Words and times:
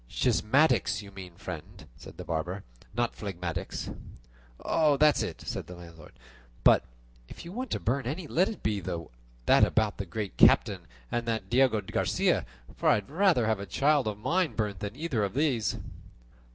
"Schismatics 0.09 1.03
you 1.03 1.11
mean, 1.11 1.35
friend," 1.35 1.85
said 1.95 2.17
the 2.17 2.23
barber, 2.25 2.63
"not 2.95 3.13
phlegmatics." 3.15 3.91
"That's 4.65 5.21
it," 5.21 5.41
said 5.41 5.67
the 5.67 5.75
landlord; 5.75 6.13
"but 6.63 6.85
if 7.29 7.45
you 7.45 7.51
want 7.51 7.69
to 7.69 7.79
burn 7.79 8.07
any, 8.07 8.25
let 8.25 8.49
it 8.49 8.63
be 8.63 8.79
that 8.79 9.63
about 9.63 9.97
the 9.97 10.07
Great 10.07 10.37
Captain 10.37 10.87
and 11.11 11.27
that 11.27 11.51
Diego 11.51 11.81
Garcia; 11.81 12.47
for 12.75 12.89
I 12.89 12.95
would 12.95 13.11
rather 13.11 13.45
have 13.45 13.59
a 13.59 13.67
child 13.67 14.07
of 14.07 14.17
mine 14.17 14.55
burnt 14.55 14.79
than 14.79 14.95
either 14.95 15.23
of 15.23 15.35
the 15.35 15.49
others." 15.49 15.77